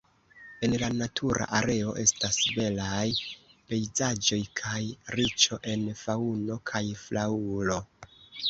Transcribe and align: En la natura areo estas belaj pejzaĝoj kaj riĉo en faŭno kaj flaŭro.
En 0.67 0.75
la 0.83 0.87
natura 0.99 1.47
areo 1.57 1.91
estas 2.03 2.39
belaj 2.55 3.05
pejzaĝoj 3.73 4.41
kaj 4.63 4.81
riĉo 5.21 5.63
en 5.75 5.87
faŭno 6.03 6.59
kaj 6.73 6.83
flaŭro. 7.07 7.79